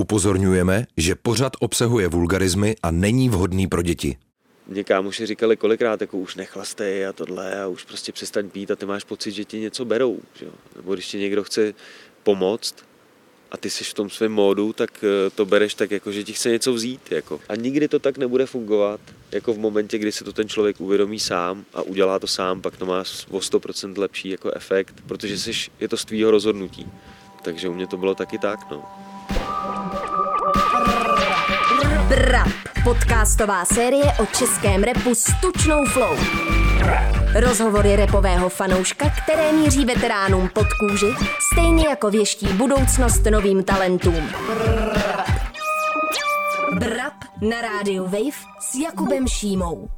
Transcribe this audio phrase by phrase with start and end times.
[0.00, 4.16] Upozorňujeme, že pořad obsahuje vulgarizmy a není vhodný pro děti.
[4.66, 8.76] Mě kámoši říkali kolikrát, jako už nechlastej a tohle a už prostě přestaň pít a
[8.76, 10.18] ty máš pocit, že ti něco berou.
[10.38, 10.46] Že?
[10.76, 11.74] Nebo když ti někdo chce
[12.22, 12.74] pomoct
[13.50, 16.32] a ty jsi v tom svém módu, tak eh, to bereš tak, jako, že ti
[16.32, 17.12] chce něco vzít.
[17.12, 17.40] Jako.
[17.48, 19.00] A nikdy to tak nebude fungovat,
[19.32, 22.76] jako v momentě, kdy se to ten člověk uvědomí sám a udělá to sám, pak
[22.76, 26.86] to má o 100% lepší jako efekt, protože jsi, je to z tvýho rozhodnutí.
[27.42, 29.05] Takže u mě to bylo taky tak, no.
[32.08, 32.48] Brap,
[32.84, 36.16] podcastová série o českém repu s tučnou flow.
[37.34, 41.14] Rozhovory repového fanouška, které míří veteránům pod kůži,
[41.52, 44.24] stejně jako věští budoucnost novým talentům.
[46.78, 49.88] Brap na rádiu Wave s Jakubem Šímou.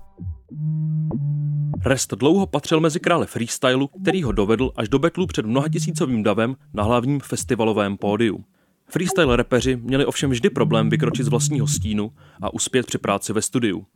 [1.85, 6.57] Rest dlouho patřil mezi krále freestylu, který ho dovedl až do betlu před mnohatisícovým davem
[6.75, 8.45] na hlavním festivalovém pódiu.
[8.91, 13.43] Freestyle repeři měli ovšem vždy problém vykročit z vlastního stínu a uspět při práci ve
[13.43, 13.87] studiu.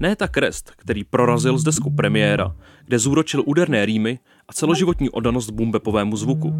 [0.00, 4.18] Ne tak Rest, který prorazil z desku premiéra, kde zúročil úderné rýmy
[4.52, 6.54] a celoživotní oddanost boombepovému zvuku.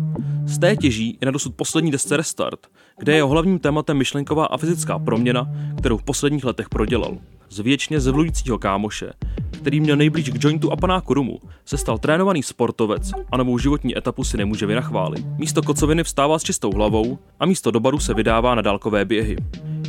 [0.45, 2.67] Z té těží i na dosud poslední desce Restart,
[2.99, 5.49] kde je jeho hlavním tématem myšlenková a fyzická proměna,
[5.79, 7.19] kterou v posledních letech prodělal.
[7.51, 9.13] Z věčně zevlujícího kámoše,
[9.51, 13.99] který měl nejblíž k jointu a panáku rumu, se stal trénovaný sportovec a novou životní
[13.99, 15.27] etapu si nemůže vynachválit.
[15.39, 19.37] Místo kocoviny vstává s čistou hlavou a místo do baru se vydává na dálkové běhy.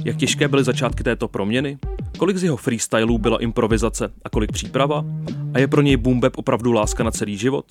[0.05, 1.77] Jak těžké byly začátky této proměny?
[2.17, 5.05] Kolik z jeho freestylů byla improvizace a kolik příprava?
[5.53, 7.65] A je pro něj boom bap opravdu láska na celý život?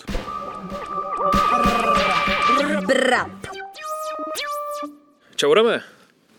[5.42, 5.82] Čau, Rame.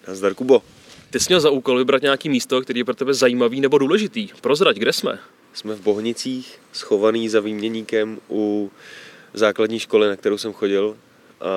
[0.07, 0.63] Nazdar, Kubo.
[1.09, 4.27] Ty jsi měl za úkol vybrat nějaký místo, který je pro tebe zajímavý nebo důležitý.
[4.41, 5.19] Prozrať, kde jsme?
[5.53, 8.71] Jsme v Bohnicích, schovaný za výměníkem u
[9.33, 10.97] základní školy, na kterou jsem chodil
[11.41, 11.47] a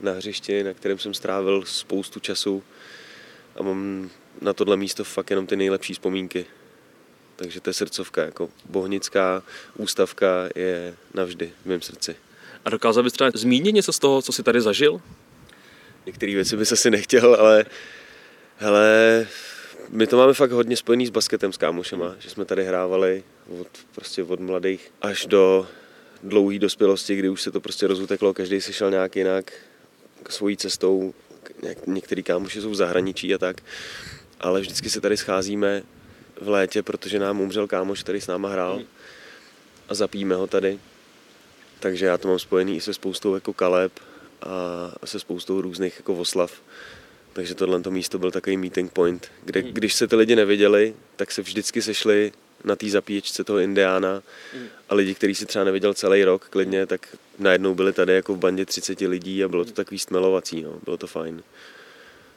[0.00, 2.62] na hřišti, na kterém jsem strávil spoustu času
[3.56, 6.46] a mám na tohle místo fakt jenom ty nejlepší vzpomínky.
[7.36, 9.42] Takže to je srdcovka, jako bohnická
[9.76, 12.16] ústavka je navždy v mém srdci.
[12.64, 15.00] A dokázal bys třeba zmínit něco z toho, co jsi tady zažil?
[16.06, 17.64] Některé věci bys asi nechtěl, ale
[18.56, 19.26] hele,
[19.88, 23.24] my to máme fakt hodně spojený s basketem s kámošema, že jsme tady hrávali
[23.60, 25.68] od, prostě od mladých až do
[26.22, 29.52] dlouhé dospělosti, kdy už se to prostě rozuteklo, každý si šel nějak jinak
[30.28, 31.14] svojí cestou,
[31.86, 33.56] některý kámoši jsou v zahraničí a tak,
[34.40, 35.82] ale vždycky se tady scházíme
[36.40, 38.82] v létě, protože nám umřel kámoš, který s náma hrál
[39.88, 40.78] a zapíme ho tady.
[41.80, 43.92] Takže já to mám spojený i se spoustou jako kaleb
[45.02, 46.52] a se spoustou různých jako oslav.
[47.32, 51.32] Takže tohle to místo byl takový meeting point, kde když se ty lidi neviděli, tak
[51.32, 52.32] se vždycky sešli
[52.64, 54.22] na té zapíječce toho Indiána
[54.88, 58.38] a lidi, kteří si třeba neviděl celý rok klidně, tak najednou byli tady jako v
[58.38, 60.80] bandě 30 lidí a bylo to takový stmelovací, no.
[60.84, 61.42] bylo to fajn.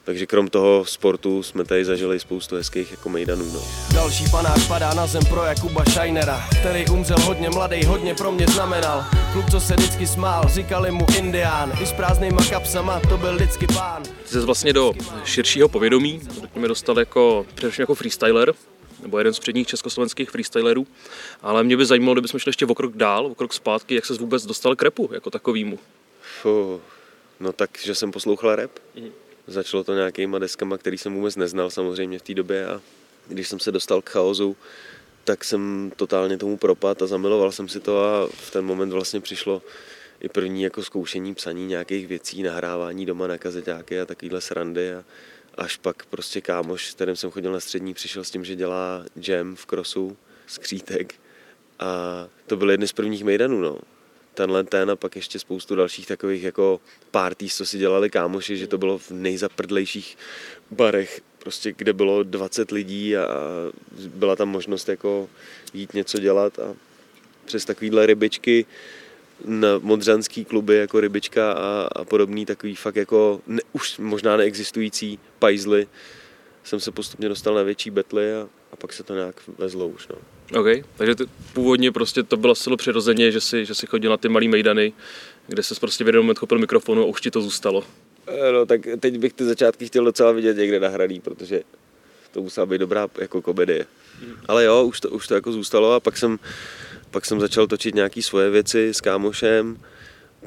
[0.08, 3.52] Takže krom toho sportu jsme tady zažili spoustu hezkých jako mejdanů.
[3.54, 3.62] No.
[3.94, 8.48] Další panáš padá na zem pro Jakuba Šajnera, který umřel hodně mladý, hodně pro mě
[8.48, 9.06] znamenal.
[9.34, 13.68] Kluk, co se vždycky smál, říkali mu Indián, i s prázdnýma kapsama, to byl vždycky
[13.68, 14.04] pán.
[14.04, 14.94] Ty jsi vlastně do
[15.26, 16.22] širšího povědomí,
[16.56, 18.54] mě dostal jako, především jako freestyler,
[19.02, 20.88] nebo jeden z předních československých freestylerů,
[21.42, 24.14] ale mě by zajímalo, kdybychom šli ještě o krok dál, o krok zpátky, jak se
[24.14, 25.80] vůbec dostal k repu jako takovýmu.
[26.42, 26.82] Fuh,
[27.40, 28.72] no tak, že jsem poslouchal rap.
[28.96, 29.27] Mm.
[29.48, 32.82] Začalo to nějakýma deskama, který jsem vůbec neznal samozřejmě v té době a
[33.28, 34.58] když jsem se dostal k chaosu,
[35.24, 39.22] tak jsem totálně tomu propad a zamiloval jsem si to a v ten moment vlastně
[39.22, 39.62] přišlo
[40.20, 45.04] i první jako zkoušení psaní nějakých věcí, nahrávání doma na kazeťáky a takovýhle srandy a
[45.58, 49.06] až pak prostě kámoš, s kterým jsem chodil na střední, přišel s tím, že dělá
[49.28, 51.16] jam v krosu, skřítek
[51.80, 51.88] a
[52.48, 53.80] to byl jedny z prvních mejdanů, no
[54.38, 56.80] tenhle ten a pak ještě spoustu dalších takových jako
[57.12, 60.18] parties, co si dělali kámoši, že to bylo v nejzaprdlejších
[60.72, 63.28] barech, prostě kde bylo 20 lidí a
[64.08, 65.30] byla tam možnost jako
[65.74, 66.76] jít něco dělat a
[67.46, 68.66] přes takovýhle rybičky
[69.46, 75.20] na modřanský kluby jako rybička a, a podobný takový fakt jako ne, už možná neexistující
[75.40, 75.88] pajzly
[76.64, 80.08] jsem se postupně dostal na větší betly a, a pak se to nějak vezlo už.
[80.08, 80.37] No.
[80.54, 80.68] OK,
[80.98, 81.24] takže ty,
[81.54, 84.94] původně prostě to bylo zcela přirozeně, že si, že si chodil na ty malý mejdany,
[85.48, 87.84] kde se prostě v jeden moment chopil mikrofonu a už ti to zůstalo.
[88.28, 91.62] Eh, no tak teď bych ty začátky chtěl docela vidět někde nahraný, protože
[92.32, 93.86] to musela být dobrá jako komedie.
[94.22, 94.36] Hmm.
[94.48, 96.40] Ale jo, už to, už to jako zůstalo a pak jsem,
[97.12, 99.78] pak jsem začal točit nějaké svoje věci s kámošem,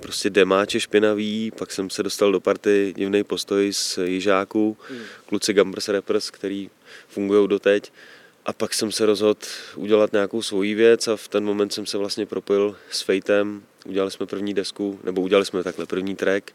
[0.01, 5.01] prostě demáče špinavý, pak jsem se dostal do party divný postoj z Jižáků, hmm.
[5.27, 6.71] kluci Gambers Rappers, který
[7.09, 7.93] fungují doteď.
[8.47, 9.41] A pak jsem se rozhodl
[9.77, 13.63] udělat nějakou svoji věc a v ten moment jsem se vlastně propojil s Fejtem.
[13.87, 16.51] Udělali jsme první desku, nebo udělali jsme takhle první track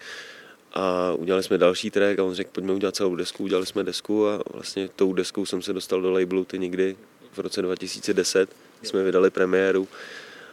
[0.74, 3.44] A udělali jsme další track a on řekl, pojďme udělat celou desku.
[3.44, 6.98] Udělali jsme desku a vlastně tou deskou jsem se dostal do labelu ty někdy
[7.32, 8.50] v roce 2010.
[8.84, 9.88] Jsme vydali premiéru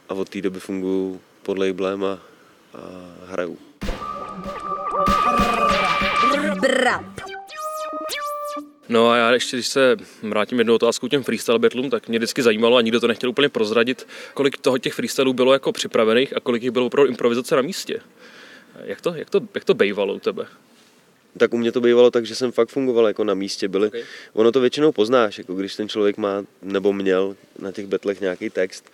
[0.09, 2.19] a od té doby funguji pod labelem a,
[2.75, 2.79] a
[3.27, 3.59] hraju.
[6.61, 7.32] Brap.
[8.93, 12.43] No a já ještě, když se vrátím jednou otázku těm freestyle battlům, tak mě vždycky
[12.43, 16.41] zajímalo a nikdo to nechtěl úplně prozradit, kolik toho těch freestylů bylo jako připravených a
[16.41, 18.01] kolik jich bylo pro improvizace na místě.
[18.85, 20.47] Jak to, jak to, jak to bejvalo u tebe?
[21.39, 23.69] tak u mě to bývalo tak, že jsem fakt fungoval jako na místě.
[23.69, 24.05] Byli, Okay.
[24.33, 28.51] Ono to většinou poznáš, jako když ten člověk má nebo měl na těch betlech nějaký
[28.51, 28.85] text,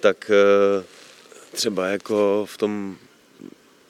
[0.00, 0.84] tak eh,
[1.52, 2.96] třeba jako v tom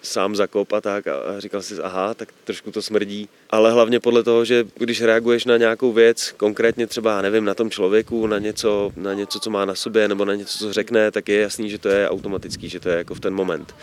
[0.08, 3.28] sám zakop a tak a říkal si, aha, tak trošku to smrdí.
[3.50, 7.70] Ale hlavně podle toho, že když reaguješ na nějakou věc, konkrétně třeba, nevím, na tom
[7.70, 11.28] člověku, na něco, na něco, co má na sobě, nebo na něco, co řekne, tak
[11.28, 13.74] je jasný, že to je automatický, že to je jako v ten moment.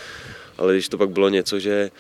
[0.58, 1.92] Ale když to pak bylo něco, že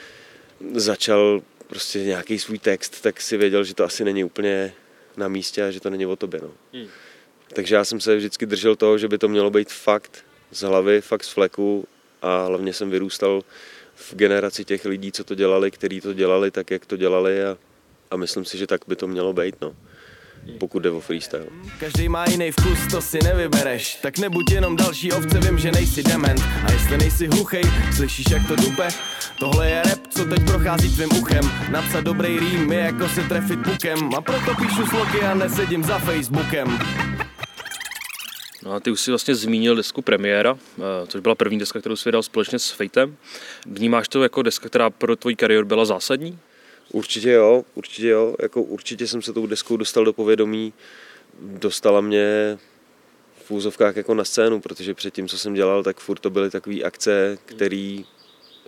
[0.73, 4.73] začal prostě nějaký svůj text, tak si věděl, že to asi není úplně
[5.17, 6.39] na místě a že to není o tobě.
[6.43, 6.51] No.
[6.73, 6.87] Hmm.
[7.53, 11.01] Takže já jsem se vždycky držel toho, že by to mělo být fakt z hlavy,
[11.01, 11.87] fakt z fleku
[12.21, 13.41] a hlavně jsem vyrůstal
[13.95, 17.57] v generaci těch lidí, co to dělali, kteří to dělali tak, jak to dělali a,
[18.11, 19.75] a myslím si, že tak by to mělo být, no.
[20.59, 21.45] pokud jde o freestyle.
[21.79, 23.95] Každý má jiný vkus, to si nevybereš.
[23.95, 26.41] Tak nebuď jenom další ovce, vím, že nejsi dement.
[26.67, 27.63] A jestli nejsi hluchej,
[27.95, 28.87] slyšíš jak to dupe?
[29.39, 31.51] Tohle je rap, co teď prochází tvým uchem.
[31.71, 34.15] Napsat dobrý rým je jako se trefit pukem.
[34.17, 36.79] A proto píšu sloky a nesedím za Facebookem
[38.65, 41.95] No a ty už si vlastně zmínil desku Premiéra, eh, což byla první deska, kterou
[41.95, 43.17] jsi vydal společně s Fejtem.
[43.65, 46.39] Vnímáš to jako deska, která pro tvoji kariéru byla zásadní?
[46.91, 48.35] Určitě jo, určitě jo.
[48.41, 50.73] Jako určitě jsem se tou deskou dostal do povědomí.
[51.41, 52.57] Dostala mě
[53.45, 56.81] v úzovkách jako na scénu, protože předtím, co jsem dělal, tak furt to byly takové
[56.81, 57.99] akce, které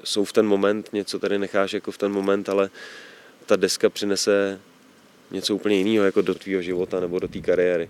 [0.03, 2.69] jsou v ten moment, něco tady necháš jako v ten moment, ale
[3.45, 4.59] ta deska přinese
[5.31, 7.89] něco úplně jiného jako do tvýho života nebo do té kariéry.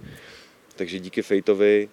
[0.75, 1.89] Takže díky Fejtovi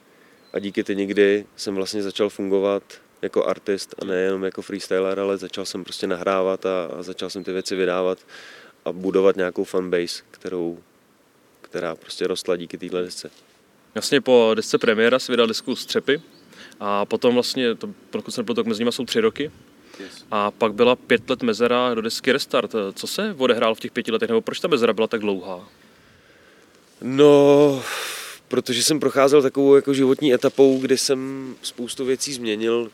[0.55, 2.83] a díky ty nikdy jsem vlastně začal fungovat
[3.23, 7.45] jako artist a nejenom jako freestyler, ale začal jsem prostě nahrávat a, a začal jsem
[7.45, 8.19] ty věci vydávat
[8.85, 10.79] a budovat nějakou fanbase, kterou,
[11.61, 13.31] která prostě rostla díky téhle desce.
[13.95, 16.23] Jasně po desce Premiéra si vydal desku Střepy
[16.81, 19.51] a potom vlastně, to, pokud jsem tak mezi nimi jsou tři roky.
[20.01, 20.25] Yes.
[20.31, 22.73] A pak byla pět let mezera do desky Restart.
[22.95, 25.69] Co se odehrálo v těch pěti letech, nebo proč ta mezera byla tak dlouhá?
[27.03, 27.83] No,
[28.55, 32.91] protože jsem procházel takovou jako životní etapou, kdy jsem spoustu věcí změnil,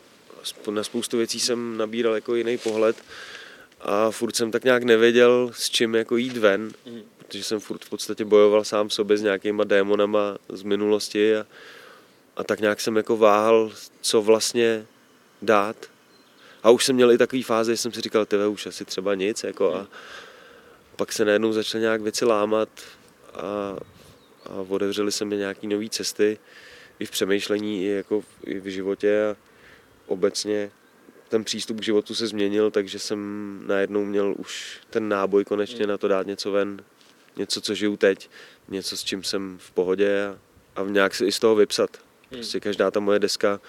[0.71, 2.97] na spoustu věcí jsem nabíral jako jiný pohled
[3.81, 7.03] a furt jsem tak nějak nevěděl, s čím jako jít ven, Mhm.
[7.19, 11.47] protože jsem furt v podstatě bojoval sám v sobě s nějakýma démonama z minulosti a,
[12.37, 14.87] a tak nějak jsem jako váhal, co vlastně
[15.43, 15.77] dát.
[16.63, 19.15] A už jsem měl i takový fáze, že jsem si říkal, tebe už asi třeba
[19.15, 19.87] nic, jako a
[20.97, 22.69] pak se najednou začaly nějak věci lámat
[23.35, 23.77] a,
[24.51, 26.39] a otevřely se mi nějaké nové cesty
[26.99, 29.37] i v přemýšlení, i, jako v, i v životě a
[30.07, 30.71] obecně
[31.29, 35.99] ten přístup k životu se změnil, takže jsem najednou měl už ten náboj konečně na
[35.99, 36.85] to dát něco ven,
[37.37, 38.31] něco, co žiju teď,
[38.69, 40.39] něco, s čím jsem v pohodě a,
[40.77, 41.99] a nějak se i z toho vypsat.
[42.29, 43.61] Prostě každá ta moje deska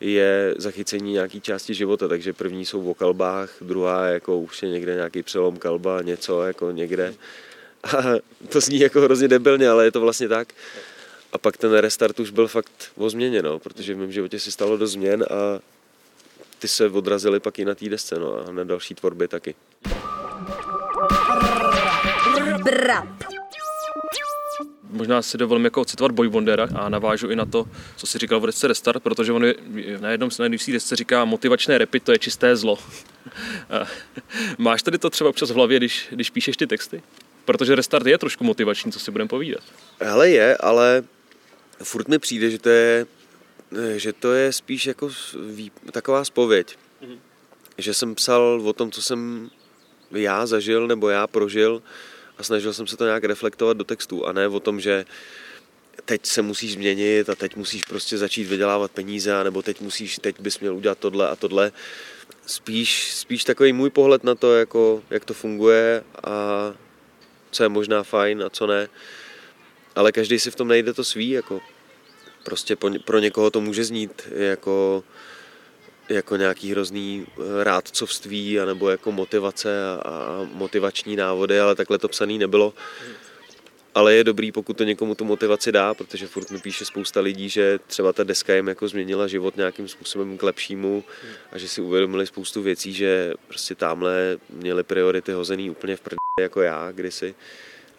[0.00, 4.68] je zachycení nějaký části života, takže první jsou o kalbách, druhá je jako už je
[4.68, 7.14] někde nějaký přelom kalba, něco jako někde.
[7.84, 8.02] A
[8.48, 10.48] to zní jako hrozně debilně, ale je to vlastně tak.
[11.32, 14.52] A pak ten restart už byl fakt o změně, no, protože v mém životě se
[14.52, 15.60] stalo dost změn a
[16.58, 19.54] ty se odrazily pak i na té desce no, a na další tvorbě taky.
[24.90, 27.64] Možná si dovolím jako citovat Boy Wondera a navážu i na to,
[27.96, 29.54] co si říkal v desce Restart, protože on je-
[30.00, 32.78] na jednom na jedné desce říká motivačné repy, to je čisté zlo.
[34.58, 37.02] Máš tady to třeba občas v hlavě, když, když píšeš ty texty?
[37.48, 39.64] Protože Restart je trošku motivační, co si budeme povídat.
[40.00, 41.04] Hele je, ale
[41.82, 43.06] furt mi přijde, že to je,
[43.96, 45.10] že to je spíš jako
[45.50, 46.76] vý- taková spověď.
[47.78, 49.50] Že jsem psal o tom, co jsem
[50.10, 51.82] já zažil nebo já prožil
[52.38, 55.04] a snažil jsem se to nějak reflektovat do textu a ne o tom, že
[56.04, 60.40] teď se musíš změnit a teď musíš prostě začít vydělávat peníze nebo teď musíš, teď
[60.40, 61.72] bys měl udělat tohle a tohle.
[62.46, 66.74] Spíš, spíš takový můj pohled na to, jako, jak to funguje a
[67.50, 68.88] co je možná fajn a co ne
[69.98, 71.60] ale každý si v tom najde to svý, jako
[72.44, 75.04] prostě pro někoho to může znít jako,
[76.08, 82.08] jako nějaký hrozný eh, rádcovství anebo jako motivace a, a motivační návody, ale takhle to
[82.08, 82.74] psaný nebylo.
[83.98, 87.48] Ale je dobrý, pokud to někomu tu motivaci dá, protože furt mi píše spousta lidí,
[87.48, 91.04] že třeba ta deska jim jako změnila život nějakým způsobem k lepšímu
[91.52, 96.16] a že si uvědomili spoustu věcí, že prostě tamhle měli priority hozený úplně v prdě
[96.40, 97.34] jako já kdysi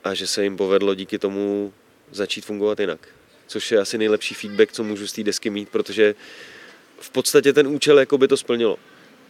[0.04, 1.74] a že se jim povedlo díky tomu
[2.12, 3.08] začít fungovat jinak.
[3.48, 6.16] Což je asi nejlepší feedback, co můžu z té desky mít, protože
[7.00, 8.78] v podstatě ten účel jako by to splnilo.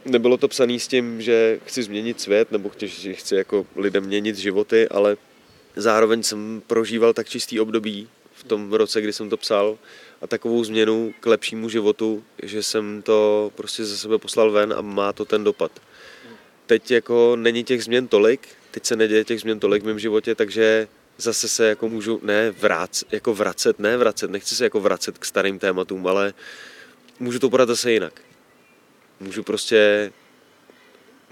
[0.05, 4.35] Nebylo to psané s tím, že chci změnit svět nebo chci, chci jako lidem měnit
[4.35, 5.17] životy, ale
[5.81, 9.77] zároveň jsem prožíval tak čistý období v tom roce, kdy jsem to psal
[10.21, 14.81] a takovou změnu k lepšímu životu, že jsem to prostě ze sebe poslal ven a
[14.81, 15.71] má to ten dopad.
[16.65, 20.35] Teď jako není těch změn tolik, teď se neděje těch změn tolik v mém životě,
[20.35, 25.17] takže zase se jako můžu ne vrát, jako vracet, ne vracet, nechci se jako vracet
[25.17, 26.33] k starým tématům, ale
[27.19, 28.21] můžu to podat zase jinak.
[29.19, 30.11] Můžu prostě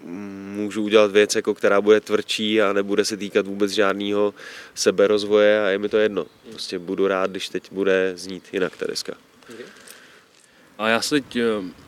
[0.03, 4.33] můžu udělat věc, jako která bude tvrdší a nebude se týkat vůbec žádného
[4.75, 6.25] seberozvoje a je mi to jedno.
[6.49, 9.13] Prostě budu rád, když teď bude znít jinak ta deska.
[10.77, 11.41] A já se teď eh,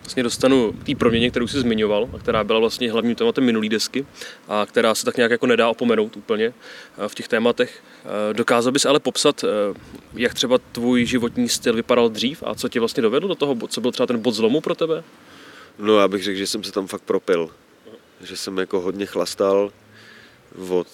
[0.03, 3.69] vlastně dostanu k té proměně, kterou jsi zmiňoval, a která byla vlastně hlavním tématem minulý
[3.69, 4.05] desky
[4.47, 7.83] a která se tak nějak jako nedá opomenout úplně eh, v těch tématech.
[8.05, 9.45] Eh, dokázal bys ale popsat,
[10.13, 13.81] jak třeba tvůj životní styl vypadal dřív a co tě vlastně dovedlo do toho, co
[13.81, 15.03] byl třeba ten bod zlomu pro tebe?
[15.79, 17.49] No já bych řekl, že jsem se tam fakt propil.
[18.21, 19.71] Že jsem jako hodně chlastal
[20.69, 20.87] od,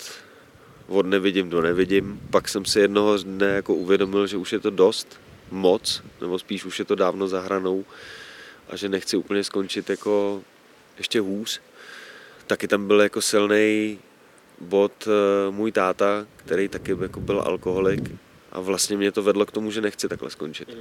[0.87, 2.21] od nevidím do nevidím.
[2.31, 5.19] Pak jsem si jednoho dne jako uvědomil, že už je to dost,
[5.51, 7.85] moc, nebo spíš už je to dávno za hranou
[8.69, 10.43] a že nechci úplně skončit jako
[10.97, 11.61] ještě hůř.
[12.47, 13.99] Taky tam byl jako silný
[14.59, 18.11] bod eh, můj táta, který taky jako byl alkoholik
[18.51, 20.77] a vlastně mě to vedlo k tomu, že nechci takhle skončit.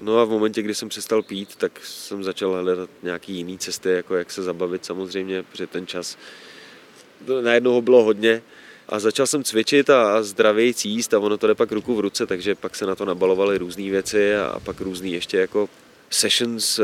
[0.00, 3.90] No a v momentě, kdy jsem přestal pít, tak jsem začal hledat nějaký jiný cesty,
[3.90, 6.18] jako jak se zabavit samozřejmě, protože ten čas
[7.42, 8.42] najednou ho bylo hodně
[8.88, 12.26] a začal jsem cvičit a, zdravěji jíst a ono to jde pak ruku v ruce,
[12.26, 15.68] takže pak se na to nabalovaly různé věci a, pak různý ještě jako
[16.10, 16.82] sessions, eh,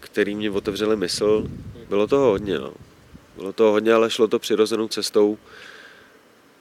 [0.00, 1.46] který mě otevřely mysl.
[1.88, 2.74] Bylo toho hodně, no.
[3.36, 5.38] Bylo toho hodně, ale šlo to přirozenou cestou.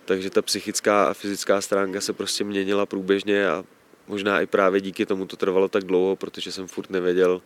[0.05, 3.63] Takže ta psychická a fyzická stránka se prostě měnila průběžně a
[4.07, 7.41] možná i právě díky tomu to trvalo tak dlouho, protože jsem furt nevěděl,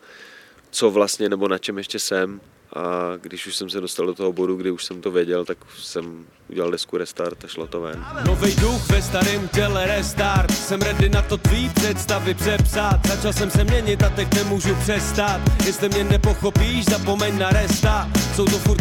[0.72, 2.42] co vlastně nebo na čem ještě jsem
[2.76, 5.58] a když už jsem se dostal do toho bodu, kdy už jsem to věděl, tak
[5.78, 8.06] jsem udělal desku restart a šlo to ven.
[8.26, 13.08] Nový duch ve starém těle restart, jsem ready na to tvý představy přepsat.
[13.08, 15.42] Začal jsem se měnit a teď nemůžu přestat.
[15.66, 18.10] Jestli mě nepochopíš, zapomeň na resta.
[18.36, 18.77] Jsou to furt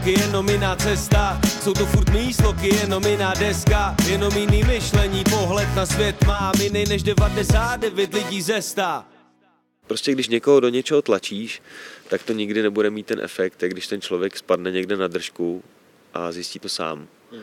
[0.00, 1.40] mý kroky, jenom jiná cesta.
[1.62, 3.96] Jsou to furt mý sloky, jenom jiná deska.
[4.08, 8.82] Jenom jiný myšlení, pohled na svět mám jiný než 99 lidí ze 100.
[9.86, 11.62] Prostě když někoho do něčeho tlačíš,
[12.08, 15.62] tak to nikdy nebude mít ten efekt, jak když ten člověk spadne někde na držku
[16.14, 17.08] a zjistí to sám.
[17.32, 17.42] Hmm.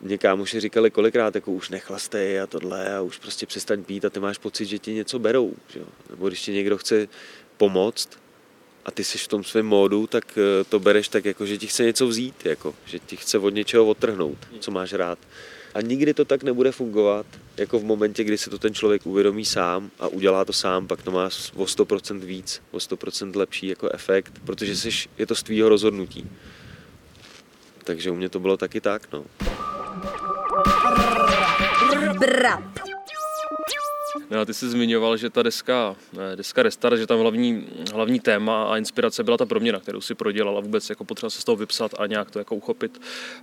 [0.00, 4.10] Mě kámoši říkali kolikrát, jako už nechlastej a tohle a už prostě přestaň pít a
[4.10, 5.54] ty máš pocit, že ti něco berou.
[5.68, 5.80] Že?
[6.10, 7.08] Nebo když ti někdo chce
[7.56, 8.08] pomoct
[8.88, 11.66] a ty jsi v tom svém módu, tak eh, to bereš tak, jako, že ti
[11.66, 15.18] chce něco vzít, jako, že ti chce od něčeho odtrhnout, co máš rád.
[15.74, 17.26] A nikdy to tak nebude fungovat,
[17.56, 21.02] jako v momentě, kdy se to ten člověk uvědomí sám a udělá to sám, pak
[21.02, 25.42] to má o 100% víc, o 100% lepší jako efekt, protože jsi, je to z
[25.42, 26.30] tvýho rozhodnutí.
[27.84, 29.24] Takže u mě to bylo taky tak, no.
[32.18, 32.78] Brap.
[34.30, 35.96] No, ty jsi zmiňoval, že ta deska,
[36.34, 40.58] deska Restart, že tam hlavní, hlavní téma a inspirace byla ta proměna, kterou si prodělal
[40.58, 43.00] a vůbec jako potřeba se z toho vypsat a nějak to jako uchopit,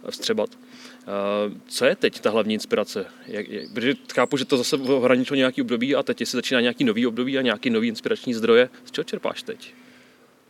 [0.10, 0.50] vstřebat.
[0.54, 3.06] Eh, co je teď ta hlavní inspirace?
[3.28, 6.84] Jak, jak, protože chápu, že to zase ohraničilo nějaký období a teď se začíná nějaký
[6.84, 8.70] nový období a nějaký nový inspirační zdroje.
[8.86, 9.74] Z čeho čerpáš teď?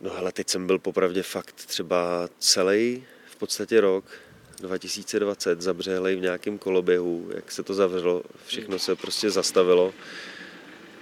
[0.00, 4.04] No hele, teď jsem byl popravdě fakt třeba celý v podstatě rok
[4.60, 9.94] 2020 zabřelej v nějakém koloběhu, jak se to zavřelo, všechno se prostě zastavilo,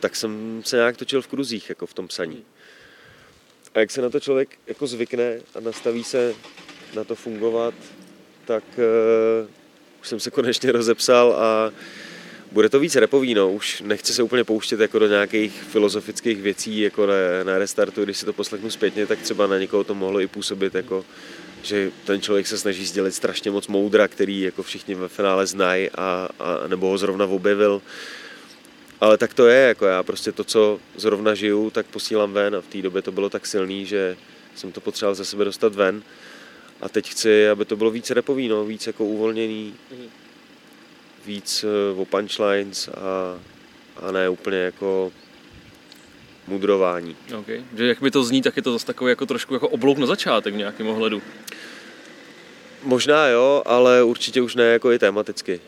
[0.00, 2.44] tak jsem se nějak točil v kruzích, jako v tom psaní.
[3.75, 6.34] A jak se na to člověk jako zvykne a nastaví se
[6.94, 7.75] na to fungovat,
[8.44, 9.49] tak uh,
[10.00, 11.73] už jsem se konečně rozepsal a
[12.52, 13.52] bude to víc repový, no.
[13.52, 18.18] Už nechci se úplně pouštět jako do nějakých filozofických věcí, jako na, na restartu, když
[18.18, 21.04] si to poslechnu zpětně, tak třeba na někoho to mohlo i působit jako
[21.64, 25.90] že ten člověk se snaží sdělit strašně moc moudra, který jako všichni ve finále znají
[25.90, 27.83] a, a nebo ho zrovna objevil.
[29.00, 32.61] Ale tak to je, jako já prostě to, co zrovna žiju, tak posílám ven a
[32.61, 34.16] v té době to bylo tak silný, že
[34.54, 36.02] jsem to potřeboval ze sebe dostat ven.
[36.80, 40.09] A teď chci, aby to bylo víc repový, no, víc jako uvolněný, mm-hmm.
[41.26, 43.38] víc uh, o punchlines a,
[43.97, 45.12] a ne úplně jako
[46.47, 47.17] mudrování.
[47.39, 47.65] Okay.
[47.77, 50.07] Že jak by to zní, tak je to zase takový jako trošku jako oblouk na
[50.07, 51.23] začátek v nějakém ohledu.
[52.83, 55.61] Možná jo, ale určitě už ne jako i tematicky.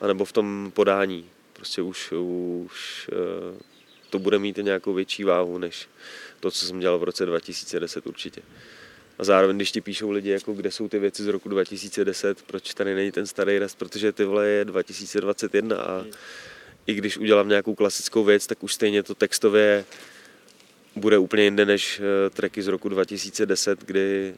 [0.00, 1.24] anebo v tom podání.
[1.52, 3.62] Prostě už, už eh,
[4.10, 5.88] to bude mít nějakou větší váhu, než
[6.40, 8.42] to, co jsem dělal v roce 2010 určitě.
[9.18, 12.74] A zároveň, když ti píšou lidi, jako kde jsou ty věci z roku 2010, proč
[12.74, 16.04] tady není ten starý rest, protože ty vole je 2021 a
[16.86, 19.84] i když udělám nějakou klasickou věc, tak už stejně to textově
[20.96, 24.34] bude úplně jinde než eh, tracky z roku 2010, kdy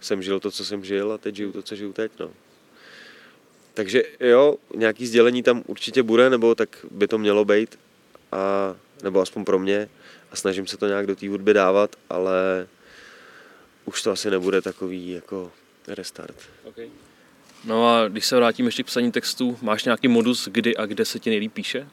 [0.00, 2.12] jsem žil to, co jsem žil a teď žiju to, co žiju teď.
[2.20, 2.30] No.
[3.74, 7.78] Takže jo, nějaký sdělení tam určitě bude, nebo tak by to mělo být,
[8.32, 9.88] a, nebo aspoň pro mě
[10.30, 12.66] a snažím se to nějak do té hudby dávat, ale
[13.84, 15.52] už to asi nebude takový jako
[15.88, 16.36] restart.
[16.64, 16.88] Okay.
[17.64, 21.04] No a když se vrátím ještě k psaní textu, máš nějaký modus, kdy a kde
[21.04, 21.88] se ti nejlíp píše?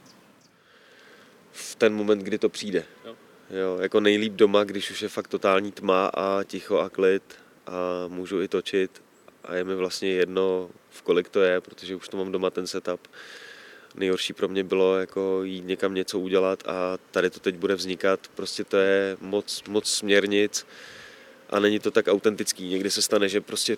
[1.52, 2.84] V ten moment, kdy to přijde.
[3.06, 3.16] Jo.
[3.50, 7.24] jo jako nejlíp doma, když už je fakt totální tma a ticho a klid
[7.68, 9.02] a můžu i točit
[9.44, 12.68] a je mi vlastně jedno, v kolik to je, protože už to mám doma ten
[12.68, 13.08] setup.
[13.96, 18.20] Nejhorší pro mě bylo jako jít někam něco udělat a tady to teď bude vznikat,
[18.36, 20.66] prostě to je moc, moc směrnic,
[21.50, 22.68] a není to tak autentický.
[22.68, 23.78] Někdy se stane, že prostě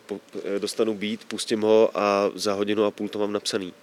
[0.59, 3.73] dostanu beat, pustím ho a za hodinu a půl to mám napsaný.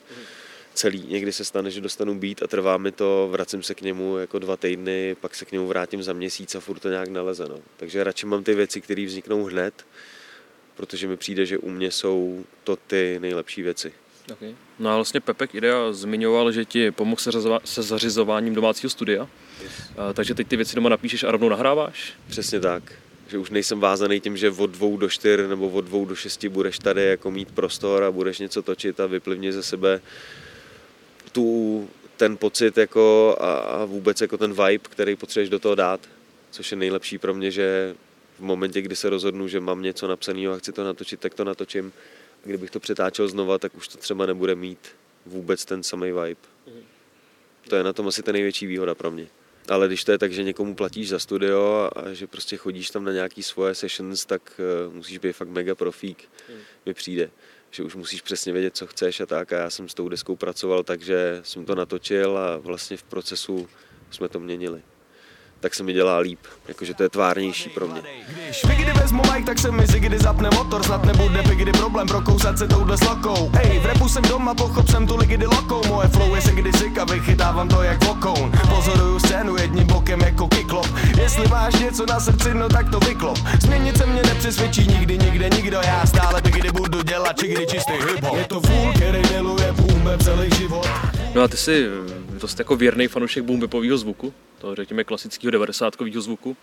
[0.75, 1.07] Celý.
[1.09, 4.38] Někdy se stane, že dostanu beat a trvá mi to, vracím se k němu jako
[4.38, 7.49] dva týdny, pak se k němu vrátím za měsíc a furt to nějak naleze.
[7.49, 7.59] No.
[7.76, 9.87] Takže radši mám ty věci, které vzniknou hned,
[10.76, 13.92] protože mi přijde, že u mě jsou to ty nejlepší věci.
[14.33, 14.54] Okay.
[14.78, 17.30] No a vlastně Pepek Idea zmiňoval, že ti pomohl se,
[17.64, 19.28] se zařizováním domácího studia.
[19.62, 19.73] Yes.
[19.97, 22.12] A, takže teď ty věci doma napíšeš a rovnou nahráváš?
[22.28, 22.92] Přesně tak
[23.28, 26.49] že už nejsem vázaný tím, že od dvou do čtyř nebo od dvou do šesti
[26.49, 30.00] budeš tady jako mít prostor a budeš něco točit a vyplivně ze sebe
[31.32, 36.00] tu, ten pocit jako a, a vůbec jako ten vibe, který potřebuješ do toho dát,
[36.50, 37.94] což je nejlepší pro mě, že
[38.38, 41.44] v momentě, kdy se rozhodnu, že mám něco napsaného a chci to natočit, tak to
[41.44, 41.92] natočím.
[42.44, 44.78] A kdybych to přetáčel znova, tak už to třeba nebude mít
[45.26, 46.40] vůbec ten samý vibe.
[46.66, 46.82] Mhm.
[47.68, 49.26] To je na tom asi ta největší výhoda pro mě.
[49.68, 53.04] Ale když to je tak, že někomu platíš za studio a že prostě chodíš tam
[53.04, 56.58] na nějaký svoje sessions, tak uh, musíš být fakt mega profík, hmm.
[56.87, 57.30] mi přijde.
[57.70, 59.52] Že už musíš přesně vědět, co chceš a tak.
[59.52, 63.69] A já jsem s tou deskou pracoval, takže jsem to natočil a vlastně v procesu
[64.10, 64.82] jsme to měnili
[65.60, 66.38] tak se mi dělá líp.
[66.68, 68.02] Jakože to je tvárnější pro mě.
[68.44, 72.58] Když Vigdy vezmu mic, tak se mi zigdy zapne motor, snad nebude Vigdy problém prokousat
[72.58, 73.50] se touhle slokou.
[73.54, 76.73] Hej, v repu jsem doma, pochop jsem tu ligidy lokou, moje flow je se kdy
[76.73, 78.52] syka, vychytávám to jak vokoun.
[78.68, 80.86] Pozoruju scénu jedním bokem jako kiklop.
[81.21, 83.38] Jestli máš něco na srdci, no tak to vyklop.
[83.60, 87.92] Změnit se mě nepřesvědčí nikdy, nikde, nikdo, já stále Vigdy budu dělat, či kdy čistý
[87.92, 90.88] hip Je to fůl, který miluje boom celý život.
[91.34, 91.56] No a ty
[92.38, 96.56] jsi dost jako věrný fanoušek boom zvuku, toho řekněme klasického 90 zvuku.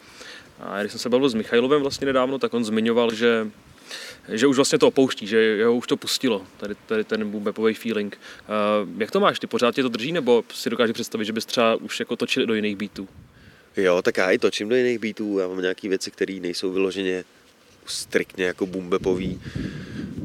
[0.59, 3.47] A když jsem se bavil s Michailovem vlastně nedávno, tak on zmiňoval, že
[4.29, 8.19] že už vlastně to opouští, že jeho už to pustilo, tady, tady ten boomepový feeling.
[8.41, 11.45] Uh, jak to máš, ty pořád tě to drží, nebo si dokážeš představit, že bys
[11.45, 13.07] třeba už jako točil do jiných beatů?
[13.77, 17.23] Jo, tak já i točím do jiných beatů, já mám nějaké věci, které nejsou vyloženě
[17.85, 19.41] striktně jako boombepový.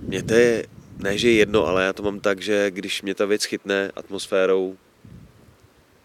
[0.06, 0.66] Mně to je,
[0.98, 4.76] ne že jedno, ale já to mám tak, že když mě ta věc chytne atmosférou,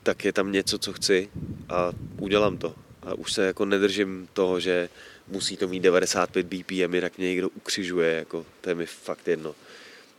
[0.06, 1.30] tak je tam něco, co chci
[1.70, 2.76] a udělám to.
[3.02, 4.90] A už se jako nedržím toho, že
[5.28, 9.56] musí to mít 95 BPM, jinak mě někdo ukřižuje, jako, to je mi fakt jedno.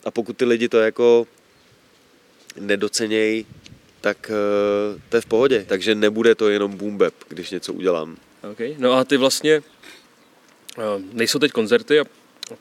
[0.05, 1.27] A pokud ty lidi to jako
[2.61, 3.47] nedocenějí,
[4.01, 5.65] tak uh, to je v pohodě.
[5.69, 8.17] Takže nebude to jenom boom bap, když něco udělám.
[8.53, 8.75] Okay.
[8.79, 9.63] No a ty vlastně,
[10.79, 12.05] uh, nejsou teď koncerty a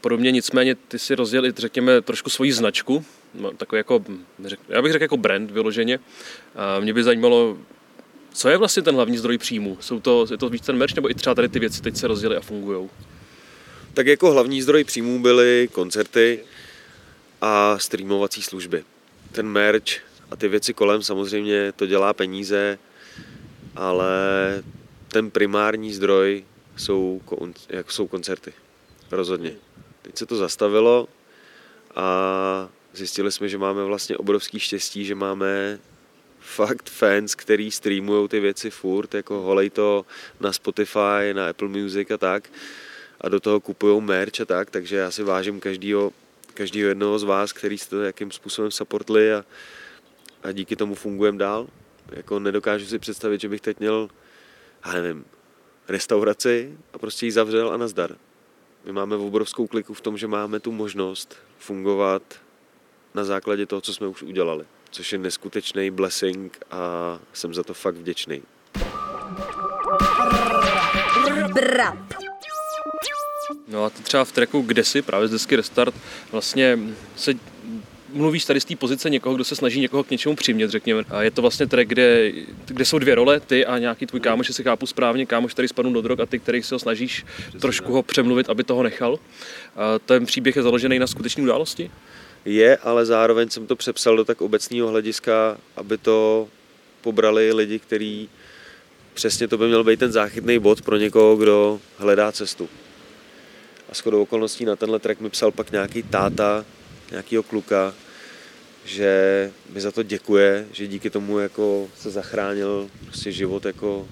[0.01, 3.05] podobně, nicméně ty si rozdělil, řekněme, trošku svoji značku,
[3.57, 4.05] takový jako,
[4.69, 5.99] já bych řekl jako brand vyloženě.
[6.55, 7.57] A mě by zajímalo,
[8.33, 9.77] co je vlastně ten hlavní zdroj příjmu?
[9.81, 12.07] Jsou to, je to víc ten merch, nebo i třeba tady ty věci teď se
[12.07, 12.89] rozděly a fungují?
[13.93, 16.39] Tak jako hlavní zdroj příjmů byly koncerty
[17.41, 18.83] a streamovací služby.
[19.31, 19.83] Ten merch
[20.31, 22.79] a ty věci kolem samozřejmě to dělá peníze,
[23.75, 24.13] ale
[25.07, 26.45] ten primární zdroj
[26.77, 27.21] jsou,
[27.69, 28.53] jak jsou koncerty.
[29.11, 29.53] Rozhodně.
[30.01, 31.07] Teď se to zastavilo
[31.95, 35.79] a zjistili jsme, že máme vlastně obrovský štěstí, že máme
[36.39, 40.05] fakt fans, který streamují ty věci furt, jako holej to
[40.39, 42.49] na Spotify, na Apple Music a tak
[43.21, 46.13] a do toho kupují merch a tak, takže já si vážím každýho,
[46.53, 49.45] každýho jednoho z vás, který jste to jakým způsobem supportli a,
[50.43, 51.67] a díky tomu fungujeme dál.
[52.11, 54.09] Jako nedokážu si představit, že bych teď měl,
[54.85, 55.25] já nevím,
[55.87, 58.15] restauraci a prostě ji zavřel a nazdar.
[58.85, 62.23] My máme obrovskou kliku v tom, že máme tu možnost fungovat
[63.15, 64.65] na základě toho, co jsme už udělali.
[64.91, 68.41] Což je neskutečný blessing a jsem za to fakt vděčný.
[73.67, 75.95] No a ty třeba v tracku Kde si, právě z desky Restart,
[76.31, 76.79] vlastně
[77.15, 77.33] se
[78.13, 81.03] mluvíš tady z té pozice někoho, kdo se snaží někoho k něčemu přimět, řekněme.
[81.09, 82.31] A je to vlastně track, kde,
[82.65, 85.91] kde jsou dvě role, ty a nějaký tvůj kámoš, jestli chápu správně, kámoš, který spadl
[85.91, 89.19] do drog a ty, který se ho snažíš Přesně trošku ho přemluvit, aby toho nechal.
[89.75, 91.91] A ten příběh je založený na skutečné události?
[92.45, 96.47] Je, ale zároveň jsem to přepsal do tak obecného hlediska, aby to
[97.01, 98.29] pobrali lidi, kteří
[99.13, 102.69] přesně to by měl být ten záchytný bod pro někoho, kdo hledá cestu.
[103.89, 106.65] A shodou okolností na tenhle track mi psal pak nějaký táta,
[107.11, 107.93] nějakýho kluka,
[108.85, 114.07] že mi za to děkuje, že díky tomu jako se zachránil prostě život jako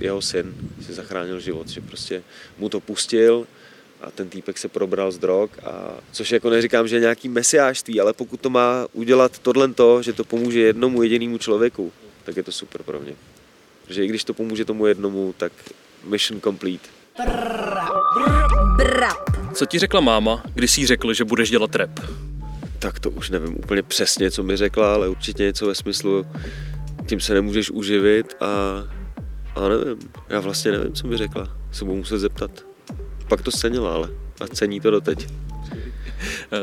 [0.00, 0.54] jeho syn
[0.86, 2.22] si zachránil život, že prostě
[2.58, 3.46] mu to pustil
[4.00, 8.00] a ten týpek se probral z drog a což jako neříkám, že je nějaký mesiářství,
[8.00, 11.92] ale pokud to má udělat tohle to, že to pomůže jednomu jedinému člověku,
[12.24, 13.12] tak je to super pro mě.
[13.86, 15.52] Protože i když to pomůže tomu jednomu, tak
[16.04, 16.88] mission complete.
[19.54, 22.00] Co ti řekla máma, když jsi řekl, že budeš dělat rap?
[22.78, 26.26] Tak to už nevím úplně přesně, co mi řekla, ale určitě něco ve smyslu,
[27.06, 28.46] tím se nemůžeš uživit a,
[29.54, 32.50] a nevím, já vlastně nevím, co mi řekla, se budu muset zeptat.
[33.28, 34.08] Pak to cenila, ale
[34.40, 35.28] a cení to doteď.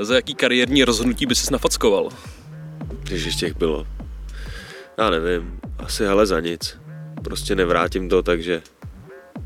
[0.02, 2.10] Za jaký kariérní rozhodnutí by si nafackoval?
[3.04, 3.88] Když těch bylo.
[4.97, 6.78] Já nevím, asi hele za nic.
[7.23, 8.62] Prostě nevrátím to, takže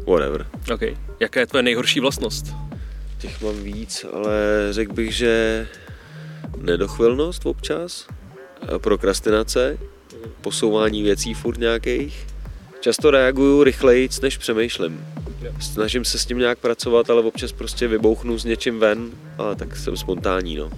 [0.08, 0.48] whatever.
[0.74, 0.82] OK.
[1.20, 2.46] Jaká je tvoje nejhorší vlastnost?
[3.18, 5.68] Těch mám víc, ale řekl bych, že
[6.58, 8.08] nedochvilnost občas,
[8.78, 9.78] prokrastinace,
[10.42, 12.28] posouvání věcí furt nějakých.
[12.80, 15.06] Často reaguju rychleji, než přemýšlím.
[15.60, 19.78] Snažím se s tím nějak pracovat, ale občas prostě vybouchnu s něčím ven, a tak
[19.78, 20.70] jsem spontánní, no.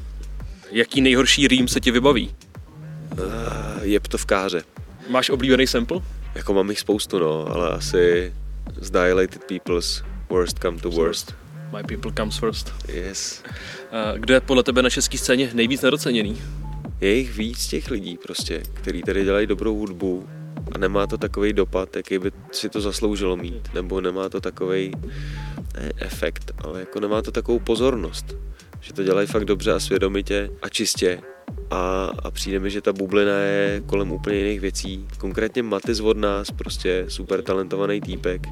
[0.72, 2.36] Jaký nejhorší rým se ti vybaví?
[3.12, 3.20] Uh,
[3.82, 4.64] jeb to v káře.
[5.10, 6.02] Máš oblíbený sample?
[6.36, 8.34] Jako mám jich spoustu, no, ale asi
[8.82, 11.36] z Dilated People's Worst Come to Worst.
[11.78, 12.74] My people comes first.
[12.88, 13.44] Yes.
[14.18, 16.42] Kdo je podle tebe na české scéně nejvíc nedoceněný?
[17.02, 20.28] Je jich víc těch lidí prostě, kteří tady dělají dobrou hudbu
[20.72, 24.92] a nemá to takový dopad, jaký by si to zasloužilo mít, nebo nemá to takový
[25.78, 28.36] ne, efekt, ale jako nemá to takovou pozornost,
[28.82, 31.22] že to dělají fakt dobře a svědomitě a čistě
[31.72, 35.08] a, a přijde mi, že ta bublina je kolem úplně jiných věcí.
[35.18, 38.48] Konkrétně Matis od nás, prostě super talentovaný týpek,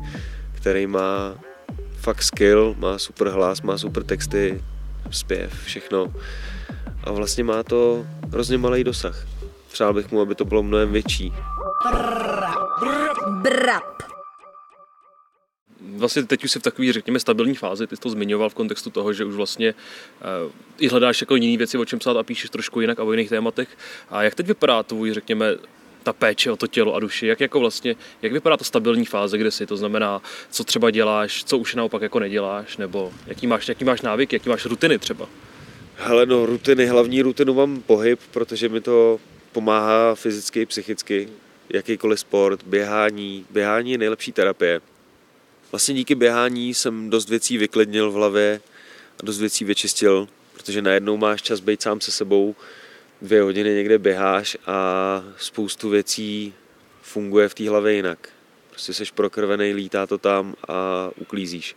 [0.53, 1.35] který má
[1.99, 4.61] fakt skill, má super hlas, má super texty,
[5.11, 6.13] zpěv, všechno.
[7.03, 9.27] A vlastně má to hrozně malý dosah.
[9.71, 11.33] Přál bych mu, aby to bylo mnohem větší.
[13.41, 14.03] Brap.
[15.95, 18.89] Vlastně teď už jsi v takové, řekněme, stabilní fázi, ty jsi to zmiňoval v kontextu
[18.89, 22.49] toho, že už vlastně uh, i hledáš jako jiné věci, o čem psát a píšeš
[22.49, 23.69] trošku jinak a o jiných tématech.
[24.09, 25.55] A jak teď vypadá tvůj, řekněme,
[26.03, 29.37] ta péče o to tělo a duši, jak jako vlastně, jak vypadá ta stabilní fáze,
[29.37, 30.21] kde si, to znamená,
[30.51, 34.49] co třeba děláš, co už naopak jako neděláš, nebo jaký máš, jaký máš návyk, jaký
[34.49, 35.29] máš rutiny třeba?
[35.95, 39.19] Hele no, rutiny, hlavní rutinu mám pohyb, protože mi to
[39.51, 41.29] pomáhá fyzicky i psychicky.
[41.69, 43.45] Jakýkoliv sport, běhání.
[43.49, 44.81] Běhání je nejlepší terapie.
[45.71, 48.61] Vlastně díky běhání jsem dost věcí vyklidnil v hlavě
[49.19, 52.55] a dost věcí vyčistil, protože najednou máš čas být sám se sebou,
[53.21, 56.53] dvě hodiny někde běháš a spoustu věcí
[57.01, 58.29] funguje v té hlavě jinak.
[58.69, 61.75] Prostě jsi prokrvený, lítá to tam a uklízíš.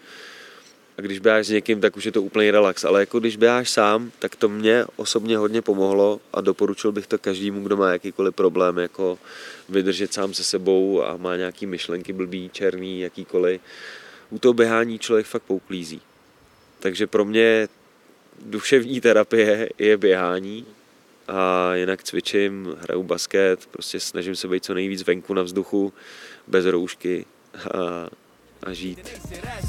[0.99, 2.85] A když běháš s někým, tak už je to úplný relax.
[2.85, 7.19] Ale jako když běháš sám, tak to mě osobně hodně pomohlo a doporučil bych to
[7.19, 9.19] každému, kdo má jakýkoliv problém, jako
[9.69, 13.61] vydržet sám se sebou a má nějaký myšlenky blbý, černý, jakýkoliv.
[14.31, 16.01] U toho běhání člověk fakt pouklízí.
[16.79, 17.69] Takže pro mě
[18.45, 20.67] duševní terapie je běhání
[21.29, 25.93] a jinak cvičím, hraju basket, prostě snažím se být co nejvíc venku na vzduchu,
[26.47, 27.25] bez roušky
[27.55, 28.09] a
[28.67, 29.21] a žít.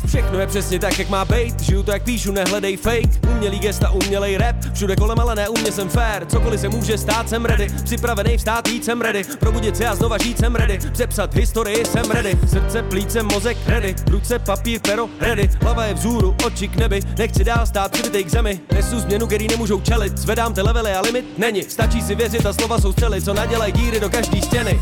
[0.08, 3.32] Všechno je přesně tak, jak má být, žiju to, jak píšu, nehledej fake.
[3.32, 6.26] Umělý gesta, umělej rap, všude kolem, ale ne u mě jsem fair.
[6.26, 10.18] Cokoliv se může stát, jsem ready, připravený vstát, jít jsem ready, probudit se a znova
[10.18, 15.50] žít jsem ready, přepsat historii jsem ready, srdce, plíce, mozek ready, ruce, papír, pero ready,
[15.62, 19.48] hlava je vzhůru, oči k nebi, nechci dál stát přibitej k zemi, nesu změnu, který
[19.48, 23.22] nemůžou čelit, zvedám ty levely a limit není, stačí si věřit a slova jsou střely,
[23.22, 24.80] co nadělají díry do každý stěny.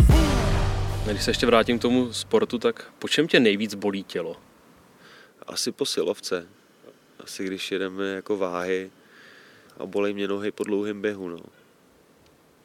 [1.05, 4.35] Když se ještě vrátím k tomu sportu, tak po čem tě nejvíc bolí tělo?
[5.47, 6.47] Asi po silovce.
[7.19, 8.91] Asi když jedeme jako váhy
[9.77, 11.39] a bolí mě nohy po dlouhém běhu, no.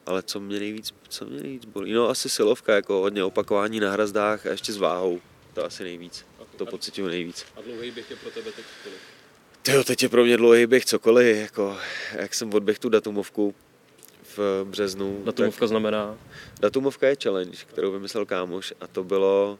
[0.05, 1.93] Ale co mě nejvíc, co mě nejvíc bolí?
[1.93, 5.21] No asi silovka, jako hodně opakování na hrazdách a ještě s váhou.
[5.53, 6.25] To asi nejvíc.
[6.37, 6.57] Okay.
[6.57, 7.45] To pocituju nejvíc.
[7.55, 8.99] A dlouhý běh je pro tebe teď kolik?
[9.61, 11.77] Tyjo, teď je pro mě dlouhý běh cokoliv, jako
[12.15, 13.55] jak jsem odběh tu datumovku,
[14.37, 15.21] v březnu.
[15.25, 16.17] Datumovka tak znamená?
[16.59, 19.59] Datumovka je challenge, kterou vymyslel kámoš a to bylo,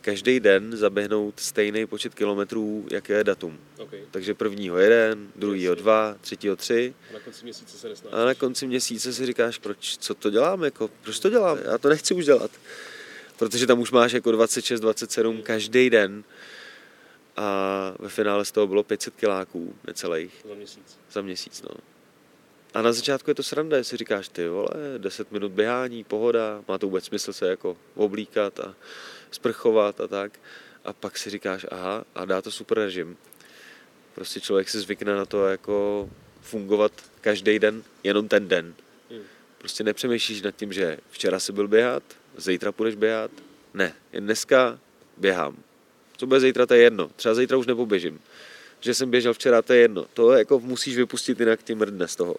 [0.00, 3.58] každý den zaběhnout stejný počet kilometrů, jaké je datum.
[3.78, 4.00] Okay.
[4.10, 6.94] Takže prvního jeden, druhýho dva, třetího tři.
[7.10, 8.12] A na konci měsíce se nesnáš.
[8.12, 11.78] A na konci měsíce si říkáš, proč, co to dělám, jako, proč to dělám, já
[11.78, 12.50] to nechci už dělat.
[13.38, 16.24] Protože tam už máš jako 26, 27 každý den
[17.36, 20.44] a ve finále z toho bylo 500 kiláků necelých.
[20.48, 20.98] Za měsíc.
[21.12, 21.70] Za měsíc, no.
[22.74, 26.78] A na začátku je to sranda, si říkáš, ty vole, 10 minut běhání, pohoda, má
[26.78, 28.74] to vůbec smysl se jako oblíkat a
[29.30, 30.38] sprchovat a tak.
[30.84, 33.16] A pak si říkáš, aha, a dá to super režim.
[34.14, 36.08] Prostě člověk si zvykne na to jako
[36.40, 38.74] fungovat každý den, jenom ten den.
[39.58, 42.02] Prostě nepřemýšlíš nad tím, že včera si byl běhat,
[42.36, 43.30] zítra půjdeš běhat.
[43.74, 44.78] Ne, jen dneska
[45.16, 45.56] běhám.
[46.16, 47.10] Co bude zítra, to je jedno.
[47.16, 48.20] Třeba zítra už nepoběžím.
[48.80, 50.06] Že jsem běžel včera, to je jedno.
[50.14, 52.36] To jako musíš vypustit, jinak ti mrdne z toho.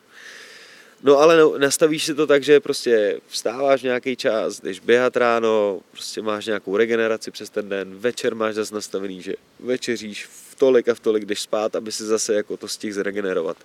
[1.04, 5.82] No ale no, nastavíš si to tak, že prostě vstáváš nějaký čas, jdeš běhat ráno,
[5.92, 10.90] prostě máš nějakou regeneraci přes ten den, večer máš zase nastavený, že večeříš v tolik
[10.90, 13.58] a v tolik jdeš spát, aby si zase jako to stihl zregenerovat.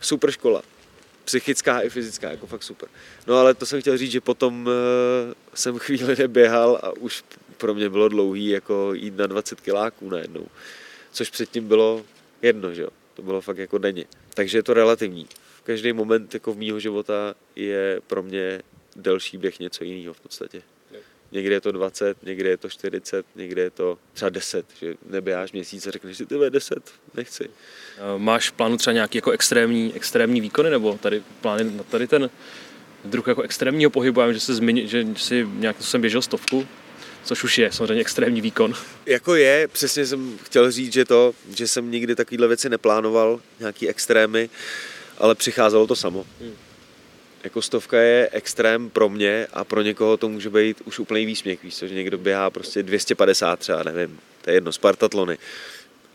[0.00, 0.62] Super škola.
[1.24, 2.88] Psychická i fyzická, jako fakt super.
[3.26, 4.72] No ale to jsem chtěl říct, že potom uh,
[5.54, 7.24] jsem chvíli neběhal a už
[7.56, 10.46] pro mě bylo dlouhý jako jít na 20 kiláků najednou.
[11.16, 12.04] Což předtím bylo
[12.42, 12.88] jedno, že jo.
[13.14, 14.04] To bylo fakt jako denně.
[14.34, 15.26] Takže je to relativní
[15.66, 18.62] každý moment jako v mýho života je pro mě
[18.96, 20.62] delší běh něco jiného v podstatě.
[21.32, 25.52] Někdy je to 20, někdy je to 40, někdy je to třeba 10, že neběháš
[25.52, 27.50] měsíc a řekneš si, ty 10, nechci.
[28.16, 32.30] Máš v plánu třeba nějaký jako extrémní, extrémní výkony, nebo tady plány na tady ten
[33.04, 36.66] druh jako extrémního pohybu, já vím, že, se zmíní, že si nějak jsem běžel stovku,
[37.26, 38.74] což už je samozřejmě extrémní výkon.
[39.06, 43.88] Jako je, přesně jsem chtěl říct, že to, že jsem nikdy takovýhle věci neplánoval, nějaký
[43.88, 44.50] extrémy,
[45.18, 46.26] ale přicházelo to samo.
[46.40, 46.54] Hmm.
[47.44, 51.62] Jako stovka je extrém pro mě a pro někoho to může být už úplný výsměch,
[51.62, 55.38] víš že někdo běhá prostě 250 třeba, nevím, to je jedno, Spartatlony.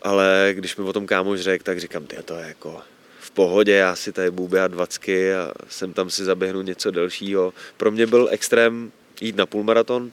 [0.02, 2.80] Ale když mi o tom kámoš řekl, tak říkám, ty to je jako
[3.20, 7.52] v pohodě, já si tady budu běhat 20 a sem tam si zaběhnu něco delšího.
[7.76, 10.12] Pro mě byl extrém jít na půlmaraton,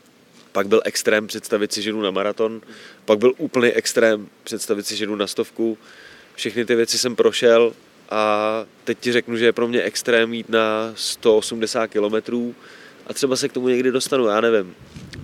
[0.60, 2.62] pak byl extrém představit si, že jdu na maraton,
[3.06, 5.78] pak byl úplný extrém představit si, že jdu na stovku.
[6.36, 7.74] Všechny ty věci jsem prošel,
[8.10, 12.54] a teď ti řeknu, že je pro mě extrém jít na 180 km
[13.08, 14.76] a třeba se k tomu někdy dostanu, já nevím.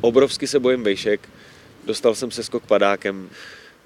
[0.02, 1.30] Obrovsky se bojím vejšek,
[1.84, 3.30] dostal jsem se skok padákem,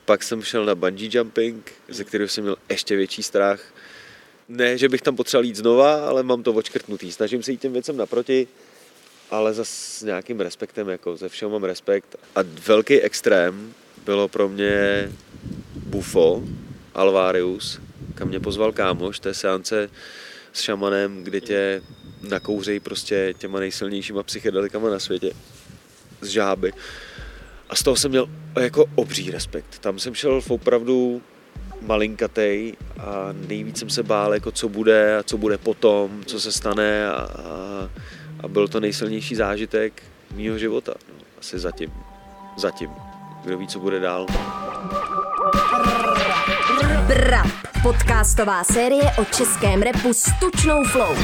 [0.06, 3.62] pak jsem šel na bungee jumping, ze kterého jsem měl ještě větší strach.
[4.50, 7.12] Ne, že bych tam potřeboval jít znova, ale mám to očkrtnutý.
[7.12, 8.48] Snažím se jít těm věcem naproti,
[9.32, 12.16] ale za s nějakým respektem, jako ze všeho mám respekt.
[12.36, 13.74] A velký extrém
[14.06, 15.12] bylo pro mě
[15.76, 16.44] Bufo,
[16.94, 17.80] Alvarius,
[18.16, 19.90] kam mě pozval kámoš, je seance
[20.54, 21.82] s šamanem, kde tě
[22.22, 25.32] nakouřej prostě těma nejsilnějšíma psychedelikama na světě
[26.22, 26.74] z žáby.
[27.70, 29.80] A z toho jsem měl jako obří respekt.
[29.80, 31.22] Tam jsem šel opravdu
[31.82, 36.52] malinkatej a nejvíc jsem se bál, jako co bude a co bude potom, co se
[36.52, 37.90] stane a, a,
[38.44, 40.04] a byl to nejsilnější zážitek
[40.36, 40.94] mýho života.
[41.10, 41.94] No, asi zatím.
[42.58, 42.90] Zatím.
[43.44, 44.26] Kdo ví, co bude dál.
[47.08, 47.48] Brap,
[47.84, 51.16] podcastová série o českém repu s tučnou flow.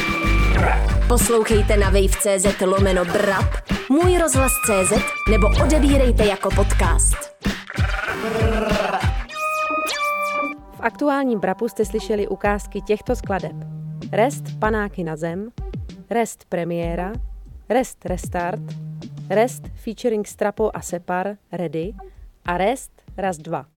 [1.08, 3.56] Poslouchejte na wave.cz lomeno Brap,
[3.89, 4.93] můj rozhlas.cz
[5.30, 7.15] nebo odebírejte jako podcast.
[10.75, 13.56] V aktuálním Brapu jste slyšeli ukázky těchto skladeb.
[14.12, 15.49] Rest Panáky na zem,
[16.10, 17.13] Rest Premiéra,
[17.68, 18.62] Rest Restart,
[19.30, 21.96] Rest featuring Strapo a Separ Ready
[22.46, 23.65] a Rest Raz 2.